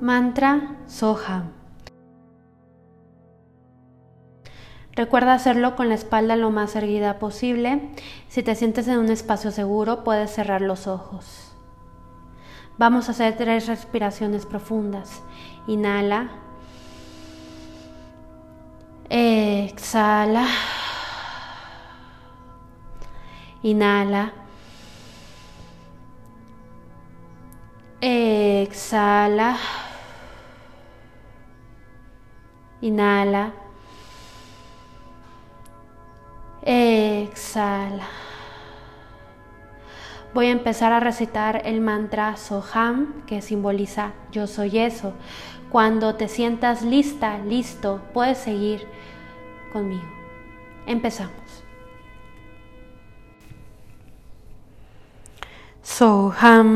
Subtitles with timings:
[0.00, 1.52] Mantra Soham.
[4.92, 7.90] Recuerda hacerlo con la espalda lo más erguida posible.
[8.28, 11.52] Si te sientes en un espacio seguro, puedes cerrar los ojos.
[12.78, 15.22] Vamos a hacer tres respiraciones profundas.
[15.66, 16.30] Inhala.
[19.10, 20.46] Exhala.
[23.62, 24.32] Inhala.
[28.00, 29.58] Exhala.
[32.80, 33.52] Inhala.
[36.62, 38.06] Exhala.
[40.32, 45.12] Voy a empezar a recitar el mantra Soham, que simboliza yo soy eso.
[45.70, 48.86] Cuando te sientas lista, listo, puedes seguir
[49.72, 50.06] conmigo.
[50.86, 51.64] Empezamos.
[55.82, 56.68] Soham,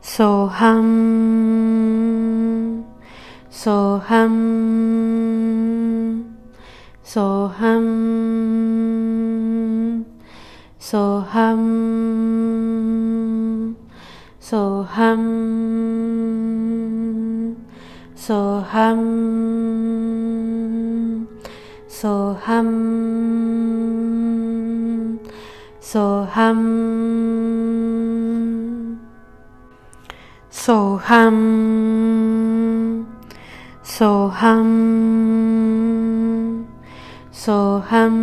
[0.00, 0.84] Soham,
[3.66, 4.36] Soham.
[7.02, 7.86] Soham
[10.78, 11.62] Soham
[14.38, 15.22] Soham
[18.14, 19.02] Soham
[21.88, 22.70] Soham
[25.80, 26.60] Soham
[30.50, 31.36] Soham
[33.96, 34.68] Soham,
[37.32, 38.16] Soham,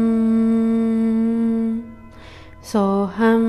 [2.62, 3.46] Soham,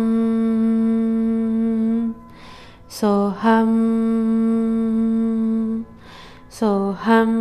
[2.88, 3.72] Soham,
[6.48, 7.32] Soham,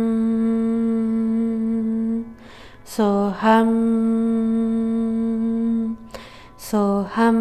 [2.84, 3.70] Soham,
[6.58, 7.38] Soham,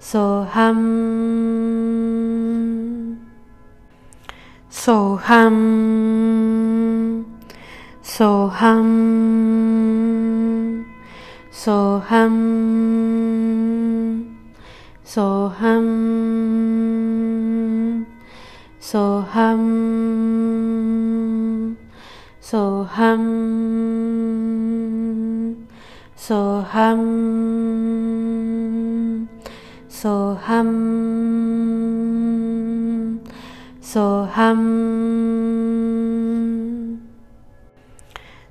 [0.00, 2.13] Soham.
[4.84, 5.56] Soham
[8.02, 8.90] Soham
[11.50, 12.36] Soham
[15.02, 15.86] Soham
[18.78, 19.64] Soham
[22.42, 23.24] Soham
[26.14, 27.00] Soham
[29.88, 30.70] Soham
[33.84, 34.60] Soham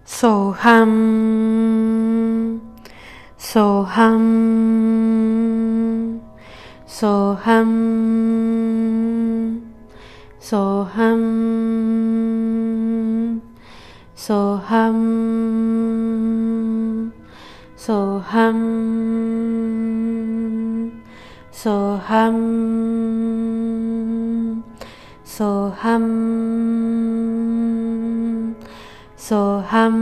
[0.06, 0.94] Soham
[3.40, 4.22] Soham
[6.86, 7.72] Soham
[10.40, 11.22] Soham
[14.16, 14.92] Soham
[17.76, 18.60] Soham
[21.52, 22.38] Soham
[25.34, 26.06] Soham,
[29.18, 29.98] Soham,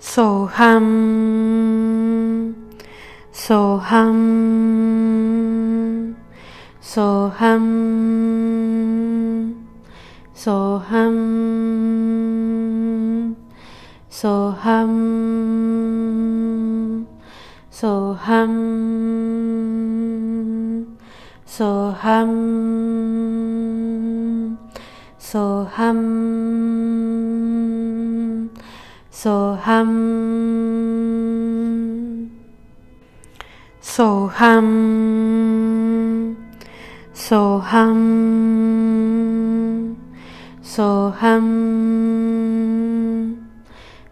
[0.00, 0.86] Soham,
[3.32, 4.18] Soham,
[6.82, 7.66] Soham,
[10.34, 11.16] Soham,
[14.10, 14.92] Soham,
[17.70, 19.35] Soham.
[21.56, 22.32] Soham,
[25.18, 26.00] Soham,
[29.10, 29.90] Soham,
[33.80, 34.68] Soham,
[37.14, 37.96] Soham,
[40.62, 41.46] Soham,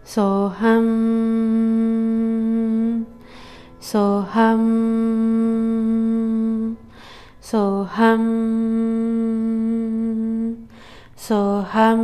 [0.03, 0.87] Soham,
[3.79, 4.94] Soham
[7.45, 8.25] so hum
[11.15, 12.01] so hum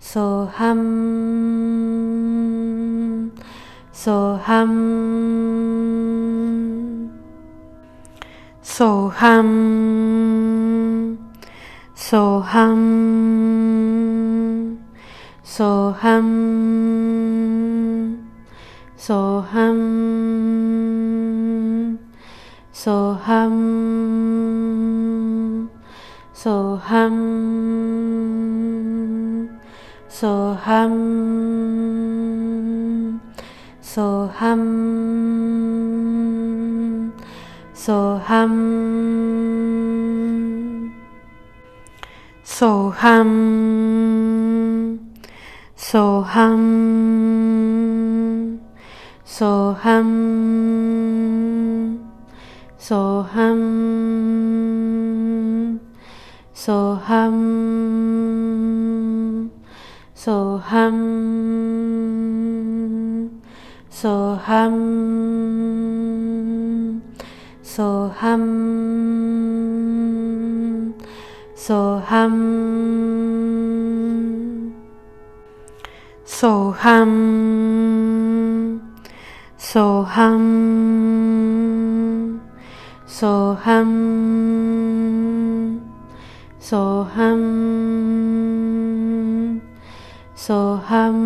[0.00, 0.80] so hum
[3.92, 4.72] so hum
[8.62, 9.48] so hum
[11.94, 12.80] so hum
[15.44, 16.28] so hum
[18.96, 20.25] so hum.
[22.86, 23.58] Soham
[26.32, 27.16] Soham
[30.08, 30.94] Soham
[33.82, 34.62] Soham
[37.74, 38.54] Soham
[42.44, 43.32] Soham
[45.74, 46.62] Soham
[49.26, 50.06] Soham
[52.86, 53.58] Soham,
[56.54, 57.36] Soham,
[60.14, 60.98] Soham,
[63.90, 64.76] Soham,
[67.64, 68.44] Soham,
[71.56, 72.36] Soham,
[76.24, 77.10] Soham,
[79.58, 80.36] Soham.
[83.16, 83.92] Soham
[86.60, 87.40] Soham
[90.36, 91.16] Soham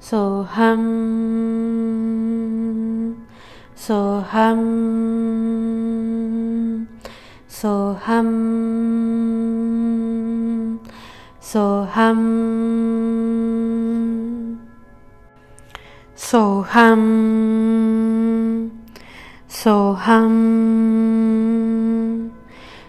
[0.00, 0.82] Soham
[3.76, 4.60] Soham
[7.46, 8.30] Soham
[11.42, 12.20] Soham
[16.16, 17.00] Soham
[19.60, 20.32] Soham,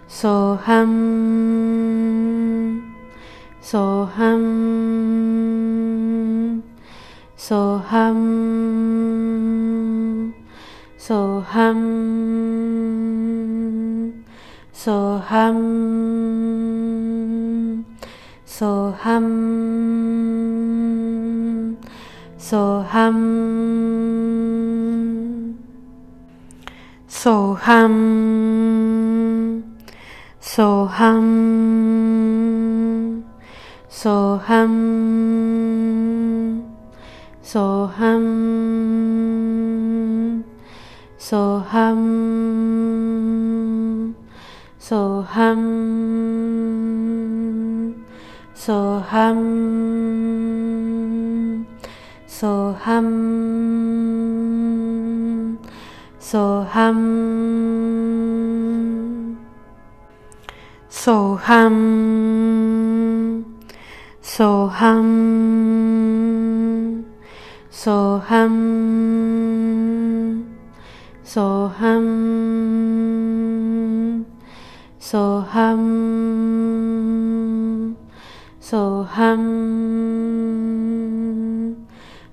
[0.07, 0.93] Soham,
[3.61, 4.43] Soham,
[7.35, 8.19] Soham,
[10.97, 11.81] Soham,
[14.73, 15.59] Soham,
[18.47, 19.27] Soham,
[22.39, 23.51] Soham
[27.21, 27.93] so hum
[30.39, 31.23] so hum
[33.87, 34.73] so hum
[37.43, 38.25] so hum
[41.19, 42.01] so hum
[44.79, 45.61] so hum
[48.55, 49.37] so hum
[52.25, 54.20] so hum.
[56.31, 57.01] Soham
[60.89, 61.75] Soham
[64.23, 65.09] Soham
[67.69, 68.55] Soham
[71.25, 72.05] Soham
[75.01, 75.83] Soham
[78.61, 79.43] Soham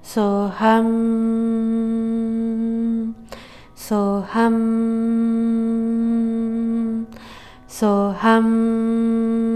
[0.05, 0.89] Soham
[3.89, 4.59] so hum
[7.69, 9.48] so hum.